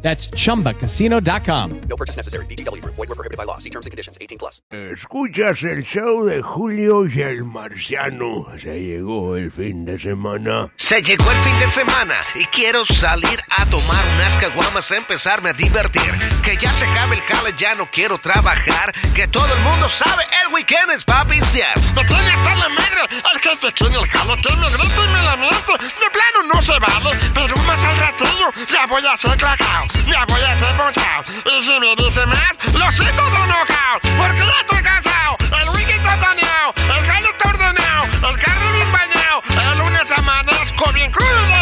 That's 0.00 0.30
chumbacasino.com. 0.30 1.80
No 1.88 1.96
purchase 1.96 2.16
necessary. 2.16 2.46
BGW. 2.46 2.82
Void 2.84 3.08
were 3.08 3.14
prohibited 3.14 3.36
by 3.36 3.44
law. 3.44 3.58
See 3.58 3.70
terms 3.70 3.86
and 3.86 3.90
conditions. 3.90 4.16
18 4.20 4.38
plus. 4.38 4.62
Escuchas 4.70 5.62
el 5.64 5.82
show 5.84 6.24
de 6.24 6.40
Julio 6.40 7.06
y 7.06 7.20
el 7.20 7.44
Marciano. 7.44 8.46
Se 8.58 8.80
llegó 8.80 9.36
el 9.36 9.50
fin 9.50 9.84
de 9.84 9.98
semana. 9.98 10.70
Se 10.76 11.02
llegó 11.02 11.30
el 11.30 11.38
fin 11.38 11.58
de 11.58 11.70
semana 11.70 12.14
y 12.34 12.44
quiero 12.46 12.84
salir 12.84 13.40
a 13.50 13.66
tomar 13.66 14.04
unas 14.14 14.36
caguamas, 14.36 14.90
empezarme 14.92 15.50
a 15.50 15.52
divertir. 15.52 16.12
Que 16.44 16.56
ya 16.56 16.72
se 16.74 16.86
acabe 16.86 17.16
el 17.16 17.22
jale, 17.22 17.54
ya 17.58 17.74
no 17.74 17.90
quiero 17.90 18.18
trabajar. 18.18 18.94
Que 19.14 19.26
todo 19.28 19.52
el 19.52 19.60
mundo 19.62 19.88
sabe, 19.88 20.24
el 20.46 20.54
weekend 20.54 20.90
es 20.92 21.04
pa' 21.04 21.24
pistear. 21.26 21.76
Me 21.94 22.04
tiene 22.04 22.30
hasta 22.30 22.54
la 22.54 22.68
madre, 22.68 23.02
el 23.34 23.40
jefe 23.40 23.72
tiene 23.72 23.98
el 23.98 24.06
jale, 24.06 24.40
que 24.42 24.56
me 24.56 24.68
grita 24.68 25.04
y 25.04 25.08
me 25.12 25.22
lamento. 25.22 25.72
Plano 25.76 26.17
se 26.62 26.78
vale, 26.78 27.18
pero 27.34 27.56
más 27.62 27.84
al 27.84 27.98
ratillo 27.98 28.50
ya 28.70 28.86
voy 28.86 29.06
a 29.06 29.12
hacer 29.12 29.36
clacao, 29.36 29.86
ya 30.06 30.24
voy 30.26 30.40
a 30.40 30.52
hacer 30.52 30.76
ponchao. 30.76 31.22
Y 31.28 31.62
si 31.62 31.80
me 31.80 31.94
dice 31.96 32.26
más, 32.26 32.74
lo 32.74 32.92
siento 32.92 33.24
de 33.30 33.46
knockout, 33.46 34.02
porque 34.16 34.46
ya 34.46 34.60
estoy 34.60 34.82
cansado. 34.82 35.36
El 35.60 35.68
weekend 35.70 35.98
está 36.00 36.16
planeado, 36.16 36.72
el 36.76 37.06
jale 37.06 37.28
está 37.28 37.48
ordenado, 37.48 38.04
el 38.28 38.38
carro 38.38 38.72
bien 38.72 38.92
bañado. 38.92 39.42
El 39.72 39.78
lunes 39.78 40.10
amanezco 40.10 40.92
bien 40.92 41.10
crudo 41.12 41.57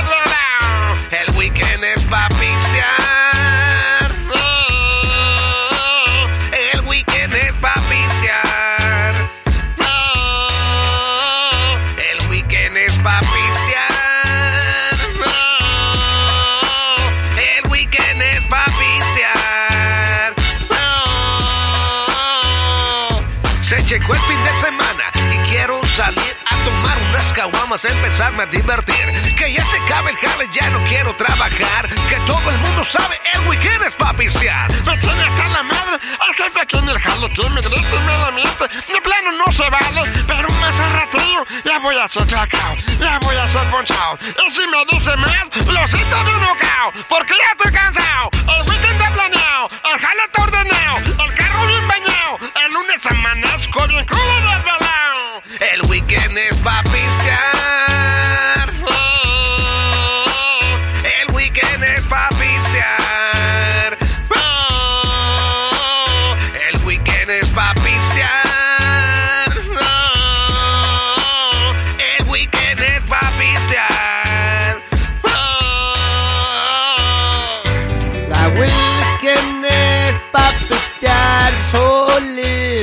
llegó 23.86 24.14
el 24.14 24.20
fin 24.20 24.44
de 24.44 24.54
semana 24.56 25.04
y 25.32 25.38
quiero 25.48 25.80
salir 25.86 26.36
a 26.44 26.56
tomar 26.64 26.98
unas 27.10 27.32
caguamas, 27.32 27.84
empezarme 27.84 28.42
a 28.42 28.46
divertir. 28.46 29.34
Que 29.36 29.52
ya 29.52 29.64
se 29.66 29.78
acabe 29.78 30.10
el 30.10 30.16
jale, 30.16 30.48
ya 30.52 30.70
no 30.70 30.82
quiero 30.84 31.14
trabajar. 31.16 31.88
Que 32.08 32.16
todo 32.26 32.50
el 32.50 32.58
mundo 32.58 32.84
sabe, 32.84 33.20
el 33.34 33.48
weekend 33.48 33.82
es 33.84 33.94
pa' 33.94 34.12
pistear. 34.14 34.70
Me 34.84 34.96
tiene 34.98 35.22
hasta 35.22 35.48
la 35.48 35.62
madre, 35.62 35.98
el 36.28 36.34
jefe 36.34 36.60
aquí 36.60 36.78
en 36.78 36.88
el 36.88 36.98
jale, 36.98 37.28
que 37.32 37.50
me 37.50 37.60
grita 37.60 37.96
y 37.96 38.00
me 38.00 38.18
lamento. 38.18 38.66
De 38.66 39.00
plano 39.00 39.32
no 39.32 39.52
se 39.52 39.70
vale, 39.70 40.02
pero 40.26 40.48
más 40.48 40.80
al 40.80 40.92
ratillo 40.92 41.44
ya 41.64 41.78
voy 41.78 41.96
a 41.96 42.04
hacer 42.04 42.26
clacao, 42.26 42.76
ya 42.98 43.18
voy 43.20 43.36
a 43.36 43.44
hacer 43.44 43.62
ponchao. 43.70 44.18
Y 44.46 44.50
si 44.50 44.66
me 44.66 44.84
dice 44.90 45.16
más, 45.16 45.66
lo 45.66 45.88
siento 45.88 46.16
de 46.24 46.32
knockout, 46.32 47.06
porque 47.08 47.34
ya 47.34 47.52
estoy 47.52 47.72
cansado. 47.72 48.30
El 48.32 48.70
weekend 48.70 48.92
está 48.92 49.10
planeado, 49.12 49.68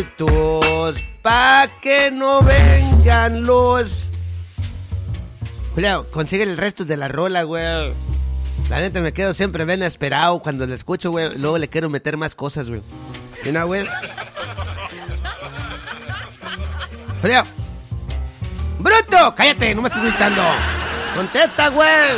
solitos. 0.03 0.95
Pa' 1.21 1.67
que 1.81 2.11
no 2.11 2.41
vengan 2.41 3.43
los. 3.43 4.09
Julio, 5.73 6.07
consigue 6.11 6.43
el 6.43 6.57
resto 6.57 6.85
de 6.85 6.97
la 6.97 7.07
rola, 7.07 7.43
güey. 7.43 7.93
La 8.69 8.79
neta 8.79 9.01
me 9.01 9.13
quedo 9.13 9.33
siempre 9.33 9.65
bien 9.65 9.83
esperado 9.83 10.39
cuando 10.39 10.65
la 10.65 10.75
escucho, 10.75 11.11
güey. 11.11 11.37
Luego 11.37 11.57
le 11.57 11.69
quiero 11.69 11.89
meter 11.89 12.17
más 12.17 12.35
cosas, 12.35 12.69
güey. 12.69 12.81
Mira, 13.45 13.63
güey. 13.63 13.85
Julio. 17.21 17.43
¡Bruto! 18.79 19.33
¡Cállate! 19.35 19.73
¡No 19.73 19.81
me 19.81 19.87
estés 19.87 20.03
gritando! 20.03 20.41
¡Contesta, 21.15 21.69
güey! 21.69 22.17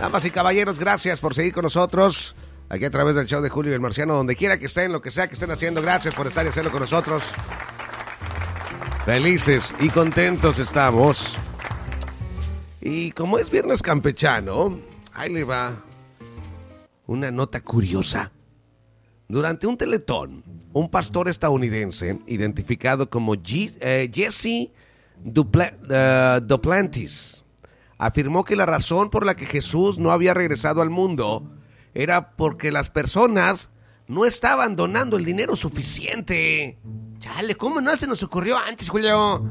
Damas 0.00 0.24
y 0.24 0.30
caballeros, 0.30 0.78
gracias 0.78 1.20
por 1.20 1.34
seguir 1.34 1.52
con 1.52 1.64
nosotros. 1.64 2.31
Aquí 2.72 2.86
a 2.86 2.90
través 2.90 3.14
del 3.14 3.26
show 3.26 3.42
de 3.42 3.50
Julio 3.50 3.70
y 3.70 3.74
el 3.74 3.80
Marciano, 3.80 4.14
donde 4.14 4.34
quiera 4.34 4.58
que 4.58 4.64
estén, 4.64 4.92
lo 4.92 5.02
que 5.02 5.10
sea 5.10 5.28
que 5.28 5.34
estén 5.34 5.50
haciendo, 5.50 5.82
gracias 5.82 6.14
por 6.14 6.26
estar 6.26 6.46
y 6.46 6.48
hacerlo 6.48 6.70
con 6.70 6.80
nosotros. 6.80 7.22
Felices 9.04 9.74
y 9.78 9.90
contentos 9.90 10.58
estamos. 10.58 11.36
Y 12.80 13.10
como 13.10 13.38
es 13.38 13.50
viernes 13.50 13.82
campechano, 13.82 14.80
ahí 15.12 15.30
le 15.30 15.44
va 15.44 15.84
una 17.08 17.30
nota 17.30 17.60
curiosa. 17.60 18.32
Durante 19.28 19.66
un 19.66 19.76
teletón, 19.76 20.42
un 20.72 20.88
pastor 20.88 21.28
estadounidense 21.28 22.20
identificado 22.26 23.10
como 23.10 23.34
eh, 23.34 24.10
Jesse 24.10 24.46
eh, 24.46 24.70
Duplantis 26.42 27.44
afirmó 27.98 28.44
que 28.44 28.56
la 28.56 28.64
razón 28.64 29.10
por 29.10 29.26
la 29.26 29.34
que 29.34 29.44
Jesús 29.44 29.98
no 29.98 30.10
había 30.10 30.32
regresado 30.32 30.80
al 30.80 30.88
mundo 30.88 31.58
era 31.94 32.30
porque 32.36 32.72
las 32.72 32.90
personas 32.90 33.70
no 34.06 34.24
estaban 34.24 34.76
donando 34.76 35.16
el 35.16 35.24
dinero 35.24 35.56
suficiente. 35.56 36.78
Chale, 37.18 37.54
¿cómo 37.54 37.80
no 37.80 37.96
se 37.96 38.06
nos 38.06 38.22
ocurrió 38.22 38.58
antes, 38.58 38.88
Julio? 38.88 39.50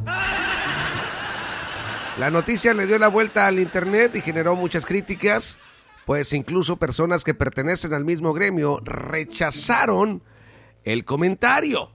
La 2.17 2.29
noticia 2.29 2.73
le 2.73 2.85
dio 2.85 2.99
la 2.99 3.07
vuelta 3.07 3.47
al 3.47 3.59
internet 3.59 4.15
y 4.15 4.21
generó 4.21 4.55
muchas 4.55 4.85
críticas, 4.85 5.57
pues 6.05 6.33
incluso 6.33 6.77
personas 6.77 7.23
que 7.23 7.33
pertenecen 7.33 7.93
al 7.93 8.05
mismo 8.05 8.33
gremio 8.33 8.81
rechazaron 8.83 10.21
el 10.83 11.05
comentario. 11.05 11.91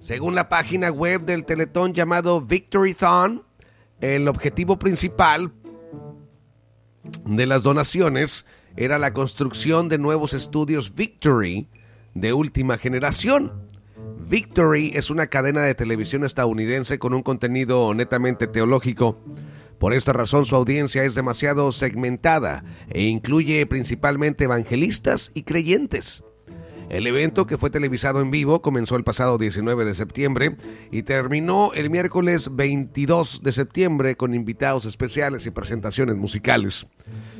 Según 0.00 0.34
la 0.34 0.48
página 0.48 0.90
web 0.90 1.22
del 1.22 1.44
Teletón 1.44 1.92
llamado 1.92 2.40
Victorython, 2.40 3.44
el 4.00 4.28
objetivo 4.28 4.78
principal 4.78 5.52
de 7.24 7.46
las 7.46 7.62
donaciones 7.62 8.44
era 8.76 8.98
la 8.98 9.12
construcción 9.12 9.88
de 9.88 9.98
nuevos 9.98 10.32
estudios 10.32 10.94
Victory 10.94 11.68
de 12.14 12.32
última 12.32 12.78
generación. 12.78 13.52
Victory 14.18 14.92
es 14.94 15.10
una 15.10 15.26
cadena 15.26 15.62
de 15.62 15.74
televisión 15.74 16.24
estadounidense 16.24 16.98
con 16.98 17.14
un 17.14 17.22
contenido 17.22 17.92
netamente 17.94 18.46
teológico. 18.46 19.18
Por 19.78 19.94
esta 19.94 20.12
razón 20.12 20.46
su 20.46 20.54
audiencia 20.56 21.04
es 21.04 21.14
demasiado 21.14 21.72
segmentada 21.72 22.64
e 22.90 23.04
incluye 23.04 23.64
principalmente 23.66 24.44
evangelistas 24.44 25.32
y 25.34 25.42
creyentes. 25.42 26.22
El 26.90 27.06
evento, 27.06 27.46
que 27.46 27.56
fue 27.56 27.70
televisado 27.70 28.20
en 28.20 28.32
vivo, 28.32 28.62
comenzó 28.62 28.96
el 28.96 29.04
pasado 29.04 29.38
19 29.38 29.84
de 29.84 29.94
septiembre 29.94 30.56
y 30.90 31.04
terminó 31.04 31.72
el 31.72 31.88
miércoles 31.88 32.48
22 32.52 33.42
de 33.44 33.52
septiembre 33.52 34.16
con 34.16 34.34
invitados 34.34 34.84
especiales 34.86 35.46
y 35.46 35.52
presentaciones 35.52 36.16
musicales. 36.16 36.88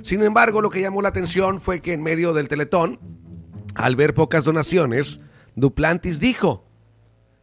Sin 0.03 0.23
embargo, 0.23 0.63
lo 0.63 0.71
que 0.71 0.81
llamó 0.81 1.03
la 1.03 1.09
atención 1.09 1.61
fue 1.61 1.81
que 1.81 1.93
en 1.93 2.01
medio 2.01 2.33
del 2.33 2.47
teletón, 2.47 3.01
al 3.75 3.97
ver 3.97 4.15
pocas 4.15 4.45
donaciones, 4.45 5.21
Duplantis 5.57 6.21
dijo, 6.21 6.65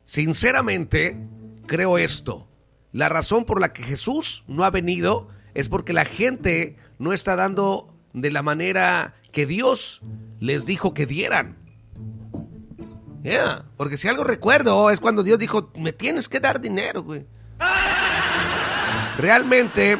sinceramente, 0.05 1.17
creo 1.65 1.97
esto. 1.97 2.47
La 2.93 3.09
razón 3.09 3.43
por 3.43 3.59
la 3.59 3.73
que 3.73 3.83
Jesús 3.83 4.45
no 4.47 4.63
ha 4.63 4.69
venido 4.69 5.27
es 5.53 5.67
porque 5.67 5.91
la 5.91 6.05
gente 6.05 6.77
no 6.99 7.11
está 7.11 7.35
dando 7.35 7.93
de 8.13 8.31
la 8.31 8.43
manera 8.43 9.15
que 9.33 9.45
Dios 9.45 10.01
les 10.39 10.65
dijo 10.65 10.93
que 10.93 11.05
dieran. 11.05 11.66
Yeah, 13.23 13.65
porque 13.75 13.97
si 13.97 14.07
algo 14.07 14.23
recuerdo 14.23 14.89
es 14.89 14.99
cuando 14.99 15.23
Dios 15.23 15.39
dijo, 15.39 15.71
me 15.75 15.91
tienes 15.91 16.29
que 16.29 16.39
dar 16.39 16.61
dinero, 16.61 17.03
güey. 17.03 17.25
Realmente 19.17 19.97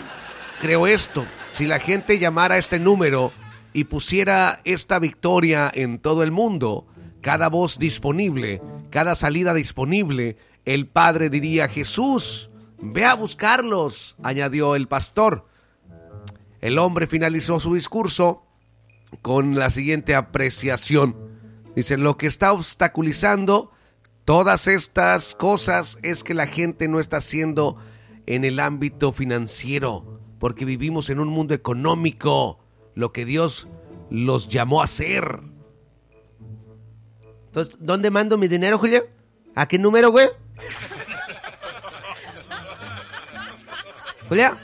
creo 0.62 0.88
esto. 0.88 1.26
Si 1.54 1.66
la 1.66 1.80
gente 1.80 2.20
llamara 2.20 2.58
este 2.58 2.80
número 2.80 3.32
y 3.74 3.86
pusiera 3.86 4.62
esta 4.64 5.00
victoria 5.00 5.72
en 5.74 6.00
todo 6.00 6.24
el 6.24 6.32
mundo, 6.32 6.86
cada 7.22 7.50
voz 7.50 7.80
disponible, 7.80 8.62
cada 8.92 9.16
salida 9.16 9.54
disponible, 9.54 10.38
el 10.66 10.88
padre 10.88 11.30
diría, 11.30 11.68
Jesús, 11.68 12.52
ve 12.80 13.06
a 13.06 13.16
buscarlos, 13.16 14.16
añadió 14.24 14.76
el 14.76 14.88
pastor. 14.88 15.48
El 16.62 16.78
hombre 16.78 17.08
finalizó 17.08 17.60
su 17.60 17.74
discurso 17.74 18.44
con 19.22 19.56
la 19.56 19.70
siguiente 19.70 20.16
apreciación. 20.16 21.27
Dice, 21.78 21.96
lo 21.96 22.18
que 22.18 22.26
está 22.26 22.54
obstaculizando 22.54 23.72
todas 24.26 24.66
estas 24.66 25.36
cosas 25.36 26.00
es 26.02 26.24
que 26.24 26.34
la 26.34 26.48
gente 26.48 26.88
no 26.88 27.00
está 27.00 27.18
haciendo 27.18 27.78
en 28.26 28.46
el 28.46 28.60
ámbito 28.60 29.14
financiero, 29.14 30.20
porque 30.40 30.66
vivimos 30.66 31.12
en 31.12 31.20
un 31.20 31.28
mundo 31.28 31.54
económico, 31.54 32.58
lo 32.96 33.12
que 33.14 33.26
Dios 33.26 33.68
los 34.10 34.48
llamó 34.48 34.82
a 34.82 34.86
hacer. 34.86 35.40
Entonces, 37.46 37.78
¿dónde 37.80 38.10
mando 38.10 38.40
mi 38.40 38.48
dinero, 38.48 38.80
Julio? 38.80 39.06
¿A 39.54 39.68
qué 39.68 39.78
número, 39.78 40.10
güey? 40.10 40.30
Julia. 44.30 44.58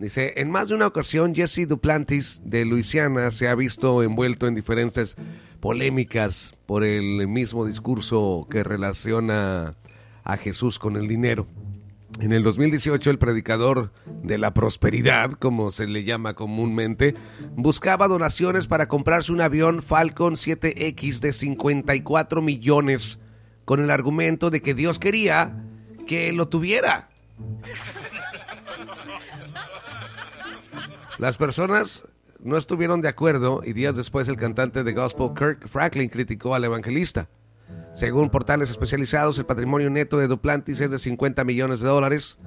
Dice, 0.00 0.32
en 0.36 0.50
más 0.50 0.68
de 0.68 0.74
una 0.74 0.88
ocasión 0.88 1.32
Jesse 1.32 1.68
Duplantis 1.68 2.42
de 2.44 2.64
Luisiana 2.64 3.30
se 3.30 3.46
ha 3.48 3.54
visto 3.54 4.02
envuelto 4.02 4.48
en 4.48 4.56
diferentes 4.56 5.16
polémicas 5.64 6.54
por 6.66 6.84
el 6.84 7.26
mismo 7.26 7.64
discurso 7.64 8.46
que 8.50 8.62
relaciona 8.62 9.76
a 10.22 10.36
Jesús 10.36 10.78
con 10.78 10.98
el 10.98 11.08
dinero. 11.08 11.46
En 12.20 12.34
el 12.34 12.42
2018 12.42 13.10
el 13.10 13.18
predicador 13.18 13.90
de 14.22 14.36
la 14.36 14.52
prosperidad, 14.52 15.32
como 15.32 15.70
se 15.70 15.86
le 15.86 16.04
llama 16.04 16.34
comúnmente, 16.34 17.14
buscaba 17.56 18.08
donaciones 18.08 18.66
para 18.66 18.88
comprarse 18.88 19.32
un 19.32 19.40
avión 19.40 19.82
Falcon 19.82 20.34
7X 20.34 21.20
de 21.20 21.32
54 21.32 22.42
millones 22.42 23.18
con 23.64 23.82
el 23.82 23.90
argumento 23.90 24.50
de 24.50 24.60
que 24.60 24.74
Dios 24.74 24.98
quería 24.98 25.64
que 26.06 26.30
lo 26.32 26.46
tuviera. 26.48 27.08
Las 31.16 31.38
personas 31.38 32.04
no 32.44 32.56
estuvieron 32.56 33.00
de 33.00 33.08
acuerdo 33.08 33.62
y 33.64 33.72
días 33.72 33.96
después 33.96 34.28
el 34.28 34.36
cantante 34.36 34.84
de 34.84 34.92
gospel 34.92 35.30
Kirk 35.36 35.66
Franklin 35.68 36.08
criticó 36.08 36.54
al 36.54 36.64
evangelista. 36.64 37.28
Según 37.94 38.30
portales 38.30 38.70
especializados, 38.70 39.38
el 39.38 39.46
patrimonio 39.46 39.88
neto 39.90 40.18
de 40.18 40.28
Duplantis 40.28 40.80
es 40.80 40.90
de 40.90 40.98
50 40.98 41.42
millones 41.44 41.80
de 41.80 41.88
dólares, 41.88 42.38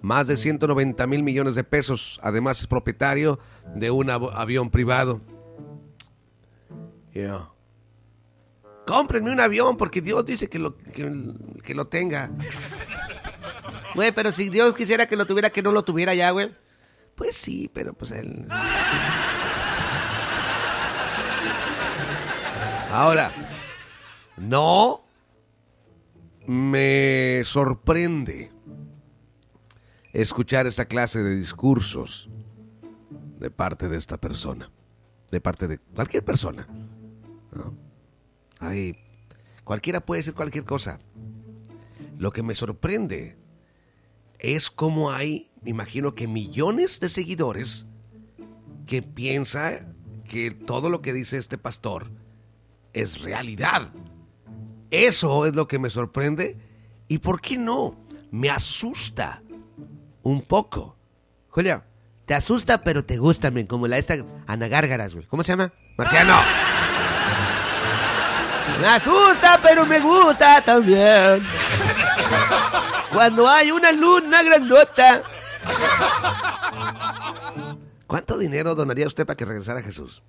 más 0.00 0.26
de 0.26 0.36
190 0.36 1.06
mil 1.06 1.22
millones 1.22 1.54
de 1.54 1.64
pesos. 1.64 2.18
Además 2.22 2.60
es 2.60 2.66
propietario 2.66 3.38
de 3.74 3.90
un 3.90 4.10
av- 4.10 4.30
avión 4.34 4.70
privado. 4.70 5.20
Yeah. 7.12 7.48
Cómprenme 8.86 9.30
un 9.32 9.40
avión 9.40 9.76
porque 9.76 10.00
Dios 10.00 10.24
dice 10.24 10.48
que 10.48 10.58
lo, 10.58 10.76
que 10.76 11.74
lo 11.74 11.86
tenga. 11.86 12.30
Güey, 13.94 14.12
pero 14.12 14.32
si 14.32 14.48
Dios 14.48 14.74
quisiera 14.74 15.06
que 15.06 15.16
lo 15.16 15.26
tuviera, 15.26 15.50
que 15.50 15.62
no 15.62 15.72
lo 15.72 15.84
tuviera 15.84 16.14
ya, 16.14 16.30
güey. 16.30 16.50
Pues 17.14 17.36
sí, 17.36 17.70
pero 17.72 17.94
pues 17.94 18.12
él... 18.12 18.46
Ahora, 22.90 23.32
no 24.36 25.02
me 26.46 27.42
sorprende 27.44 28.52
escuchar 30.12 30.66
esta 30.66 30.84
clase 30.84 31.22
de 31.22 31.34
discursos 31.36 32.28
de 33.38 33.50
parte 33.50 33.88
de 33.88 33.96
esta 33.96 34.18
persona, 34.18 34.70
de 35.30 35.40
parte 35.40 35.68
de 35.68 35.78
cualquier 35.78 36.24
persona. 36.24 36.68
Hay, 38.60 38.96
cualquiera 39.64 40.00
puede 40.00 40.20
decir 40.20 40.34
cualquier 40.34 40.64
cosa. 40.64 40.98
Lo 42.18 42.30
que 42.30 42.42
me 42.42 42.54
sorprende 42.54 43.36
es 44.42 44.70
cómo 44.72 45.12
hay, 45.12 45.50
me 45.62 45.70
imagino 45.70 46.14
que 46.16 46.26
millones 46.26 46.98
de 46.98 47.08
seguidores 47.08 47.86
que 48.86 49.00
piensa 49.00 49.86
que 50.28 50.50
todo 50.50 50.90
lo 50.90 51.00
que 51.00 51.12
dice 51.12 51.38
este 51.38 51.58
pastor 51.58 52.10
es 52.92 53.22
realidad. 53.22 53.92
Eso 54.90 55.46
es 55.46 55.54
lo 55.54 55.68
que 55.68 55.78
me 55.78 55.90
sorprende 55.90 56.58
y 57.06 57.18
por 57.18 57.40
qué 57.40 57.56
no, 57.56 57.96
me 58.32 58.50
asusta 58.50 59.42
un 60.24 60.42
poco. 60.42 60.96
Julia, 61.48 61.84
te 62.26 62.34
asusta 62.34 62.82
pero 62.82 63.04
te 63.04 63.18
gusta, 63.18 63.52
men, 63.52 63.68
como 63.68 63.86
la 63.86 63.96
esta 63.96 64.16
Ana 64.48 64.66
Gárgaras, 64.66 65.14
güey. 65.14 65.24
¿Cómo 65.26 65.44
se 65.44 65.52
llama? 65.52 65.72
Marciano. 65.96 66.36
Me 68.80 68.86
asusta 68.86 69.60
pero 69.62 69.84
me 69.84 70.00
gusta 70.00 70.60
también. 70.62 71.42
Cuando 73.12 73.48
hay 73.48 73.70
una 73.70 73.92
luna 73.92 74.42
grandota. 74.42 75.22
¿Cuánto 78.06 78.38
dinero 78.38 78.74
donaría 78.74 79.06
usted 79.06 79.26
para 79.26 79.36
que 79.36 79.44
regresara 79.44 79.82
Jesús? 79.82 80.22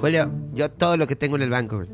Julio, 0.00 0.30
yo 0.52 0.70
todo 0.70 0.96
lo 0.96 1.06
que 1.06 1.16
tengo 1.16 1.36
en 1.36 1.42
el 1.42 1.50
banco. 1.50 1.84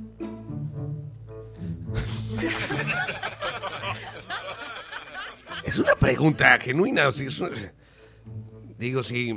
Es 5.65 5.79
una 5.79 5.95
pregunta 5.97 6.59
genuina. 6.61 7.09
Digo, 8.79 9.03
si. 9.03 9.35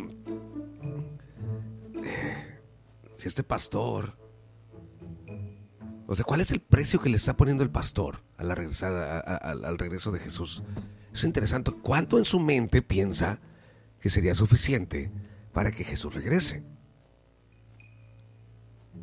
Si 3.16 3.28
este 3.28 3.44
pastor. 3.44 4.21
O 6.12 6.16
sea, 6.16 6.26
¿cuál 6.26 6.42
es 6.42 6.52
el 6.52 6.60
precio 6.60 7.00
que 7.00 7.08
le 7.08 7.16
está 7.16 7.38
poniendo 7.38 7.64
el 7.64 7.70
pastor 7.70 8.22
a 8.38 8.44
la 8.44 8.54
regresada, 8.54 9.18
a- 9.18 9.20
a- 9.22 9.52
al 9.52 9.78
regreso 9.78 10.12
de 10.12 10.20
Jesús? 10.20 10.62
Es 11.14 11.24
interesante. 11.24 11.72
¿Cuánto 11.72 12.18
en 12.18 12.26
su 12.26 12.38
mente 12.38 12.82
piensa 12.82 13.40
que 13.98 14.10
sería 14.10 14.36
suficiente 14.36 15.10
para 15.54 15.72
que 15.72 15.86
Jesús 15.86 16.14
regrese? 16.14 16.64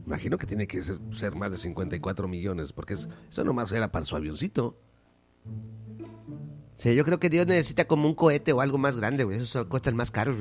Imagino 0.05 0.37
que 0.37 0.46
tiene 0.46 0.66
que 0.66 0.82
ser, 0.82 1.34
más 1.34 1.50
de 1.50 1.56
54 1.56 2.28
millones, 2.28 2.72
porque 2.72 2.93
es- 2.93 3.08
eso 3.31 3.43
nomás 3.43 3.72
era 3.72 3.90
para 3.90 4.04
su 4.04 4.14
avioncito. 4.14 4.78
Sí, 6.76 6.94
yo 6.94 7.06
creo 7.06 7.19
que 7.19 7.31
Dios 7.31 7.46
necesita 7.46 7.87
como 7.87 8.06
un 8.06 8.14
cohete 8.14 8.52
o 8.52 8.61
algo 8.61 8.76
más 8.76 8.99
grande, 8.99 9.25
güey. 9.25 9.38
Esos 9.38 9.64
cuestan 9.69 9.96
más 9.96 10.11
caros. 10.11 10.37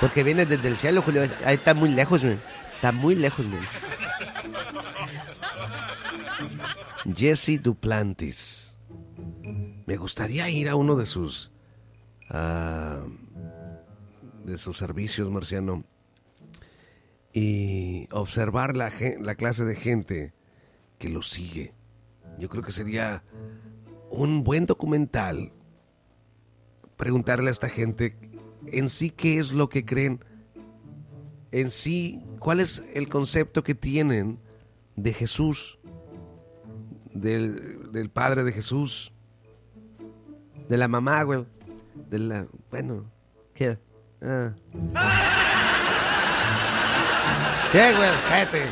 Porque 0.00 0.24
viene 0.24 0.44
desde 0.44 0.66
el 0.66 0.76
cielo, 0.76 1.02
Julio. 1.02 1.22
Ahí 1.44 1.54
está 1.54 1.72
muy 1.72 1.88
lejos, 1.90 2.24
güey. 2.24 2.38
Está 2.76 2.92
muy 2.92 3.14
lejos, 3.14 3.46
güey. 3.46 3.62
Jesse 7.14 7.60
Duplantis. 7.60 8.76
Me 9.86 9.96
gustaría 9.96 10.48
ir 10.50 10.68
a 10.68 10.76
uno 10.76 10.96
de 10.96 11.06
sus. 11.06 11.52
ah, 12.30 13.04
de 14.44 14.58
sus 14.58 14.78
servicios, 14.78 15.30
Marciano. 15.30 15.84
Y 17.32 18.08
observar 18.12 18.76
la, 18.76 18.92
la 19.20 19.34
clase 19.34 19.64
de 19.64 19.74
gente 19.74 20.32
que 20.98 21.08
lo 21.08 21.22
sigue. 21.22 21.74
Yo 22.38 22.48
creo 22.48 22.62
que 22.62 22.72
sería 22.72 23.24
un 24.10 24.44
buen 24.44 24.66
documental 24.66 25.52
preguntarle 26.96 27.48
a 27.48 27.52
esta 27.52 27.68
gente 27.68 28.16
en 28.66 28.88
sí 28.88 29.10
qué 29.10 29.38
es 29.38 29.52
lo 29.52 29.68
que 29.68 29.84
creen, 29.84 30.24
en 31.60 31.70
sí 31.70 32.22
cuál 32.38 32.60
es 32.60 32.82
el 32.92 33.08
concepto 33.08 33.64
que 33.64 33.74
tienen 33.74 34.38
de 34.94 35.14
Jesús, 35.14 35.78
del, 37.14 38.10
Padre 38.12 38.44
de 38.44 38.52
Jesús, 38.52 39.10
de 40.68 40.76
la 40.76 40.86
mamá, 40.86 41.22
güey, 41.22 41.46
de 42.10 42.18
la, 42.18 42.46
bueno, 42.70 43.10
¿qué? 43.54 43.78
Ah. 44.20 44.54
¿Qué, 47.72 47.94
güey? 47.96 48.10
Cállate. 48.28 48.66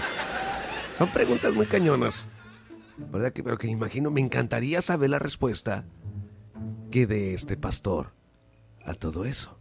Son 0.99 1.11
preguntas 1.11 1.55
muy 1.55 1.67
cañonas. 1.67 2.29
¿Verdad 2.99 3.33
que? 3.33 3.43
Pero 3.43 3.57
que 3.57 3.67
me 3.67 3.73
imagino, 3.73 4.11
me 4.11 4.21
encantaría 4.21 4.83
saber 4.83 5.09
la 5.09 5.19
respuesta 5.19 5.87
que 6.91 7.07
de 7.07 7.33
este 7.33 7.57
pastor 7.57 8.13
a 8.85 8.93
todo 8.93 9.25
eso. 9.25 9.59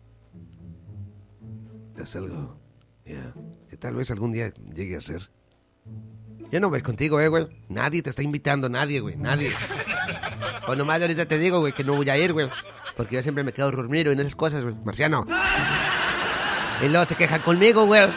Es 1.98 2.16
algo, 2.16 2.63
ya, 3.06 3.34
que 3.70 3.78
tal 3.78 3.96
vez 3.96 4.12
algún 4.12 4.32
día 4.32 4.52
llegue 4.74 4.98
a 4.98 5.02
ser. 5.02 5.30
Yo 6.52 6.60
no 6.60 6.70
voy 6.70 6.82
contigo, 6.82 7.20
eh, 7.20 7.28
güey. 7.28 7.48
Nadie 7.70 8.02
te 8.02 8.10
está 8.10 8.22
invitando, 8.22 8.70
nadie, 8.70 9.00
güey, 9.00 9.16
nadie. 9.18 9.52
O 10.66 10.76
nomás 10.76 11.02
ahorita 11.02 11.26
te 11.26 11.38
digo, 11.38 11.60
güey, 11.60 11.74
que 11.74 11.84
no 11.84 11.94
voy 11.94 12.10
a 12.10 12.18
ir, 12.18 12.32
güey. 12.32 12.50
Porque 12.96 13.16
yo 13.16 13.22
siempre 13.22 13.44
me 13.44 13.52
quedo 13.52 13.70
dormido 13.70 14.14
en 14.14 14.20
esas 14.22 14.34
cosas, 14.34 14.64
güey. 14.64 14.76
Marciano. 14.86 15.26
Y 16.82 16.88
luego 16.88 17.06
se 17.06 17.16
quejan 17.16 17.42
conmigo, 17.42 17.86
güey. 17.86 18.08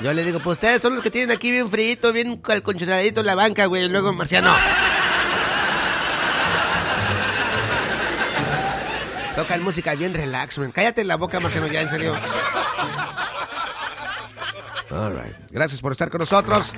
Yo 0.00 0.12
le 0.12 0.24
digo, 0.24 0.40
pues 0.40 0.56
ustedes 0.56 0.82
son 0.82 0.94
los 0.94 1.02
que 1.02 1.10
tienen 1.10 1.30
aquí 1.30 1.52
bien 1.52 1.70
frito, 1.70 2.12
bien 2.12 2.38
calconchonadito 2.38 3.20
en 3.20 3.26
la 3.26 3.34
banca, 3.36 3.66
güey. 3.66 3.84
Y 3.84 3.88
luego, 3.88 4.12
Marciano. 4.12 4.52
Tocan 9.40 9.62
música 9.62 9.94
bien 9.94 10.12
relax, 10.12 10.58
güey. 10.58 10.70
Cállate 10.70 11.02
la 11.02 11.16
boca, 11.16 11.40
Marciano, 11.40 11.66
ya, 11.66 11.80
en 11.80 11.88
serio. 11.88 12.12
All 14.90 15.14
right. 15.14 15.34
Gracias 15.50 15.80
por 15.80 15.92
estar 15.92 16.10
con 16.10 16.18
nosotros. 16.18 16.74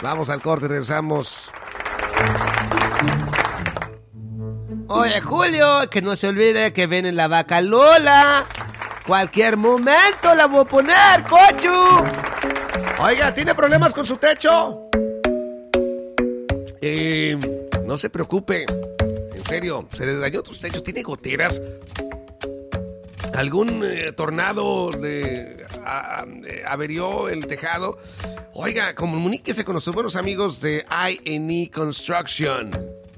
Vamos 0.00 0.30
al 0.30 0.40
corte, 0.40 0.68
regresamos. 0.68 1.50
Oye, 4.86 5.20
Julio, 5.20 5.90
que 5.90 6.02
no 6.02 6.14
se 6.14 6.28
olvide 6.28 6.72
que 6.72 6.86
viene 6.86 7.10
la 7.10 7.26
vaca 7.26 7.60
Lola. 7.60 8.44
Cualquier 9.04 9.56
momento 9.56 10.36
la 10.36 10.46
voy 10.46 10.60
a 10.60 10.64
poner, 10.66 11.22
cochu. 11.28 12.04
Oiga, 13.00 13.34
¿tiene 13.34 13.56
problemas 13.56 13.92
con 13.92 14.06
su 14.06 14.18
techo? 14.18 14.82
Eh, 16.80 17.36
no 17.84 17.98
se 17.98 18.08
preocupe. 18.08 18.66
Serio, 19.50 19.88
se 19.92 20.06
les 20.06 20.20
dañó 20.20 20.42
tus 20.44 20.60
techos. 20.60 20.84
¿Tiene 20.84 21.02
goteras? 21.02 21.60
¿Algún 23.34 23.82
eh, 23.84 24.12
tornado 24.12 24.90
le 24.92 25.56
a- 25.84 26.24
eh, 26.46 26.62
averió 26.66 27.28
el 27.28 27.46
tejado? 27.48 27.98
Oiga, 28.54 28.94
comuníquese 28.94 29.64
con 29.64 29.72
nuestros 29.74 29.94
buenos 29.94 30.14
amigos 30.14 30.60
de 30.60 30.84
I&E 30.88 31.68
Construction. 31.72 32.70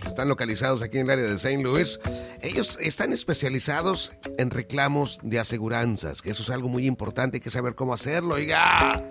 Están 0.07 0.29
localizados 0.29 0.81
aquí 0.81 0.99
en 0.99 1.05
el 1.07 1.11
área 1.19 1.25
de 1.27 1.35
St. 1.35 1.63
Louis. 1.63 2.01
Ellos 2.41 2.79
están 2.81 3.13
especializados 3.13 4.13
en 4.39 4.51
reclamos 4.51 5.19
de 5.23 5.39
aseguranzas, 5.39 6.23
que 6.23 6.31
eso 6.31 6.43
es 6.43 6.49
algo 6.51 6.69
muy 6.69 6.87
importante, 6.87 7.37
hay 7.37 7.41
que 7.43 7.51
saber 7.51 7.75
cómo 7.75 7.93
hacerlo. 7.93 8.37
Oiga, 8.37 9.07